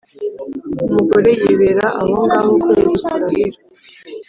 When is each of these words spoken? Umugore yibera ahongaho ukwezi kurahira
Umugore 0.85 1.29
yibera 1.41 1.85
ahongaho 2.01 2.47
ukwezi 2.57 2.95
kurahira 3.05 3.59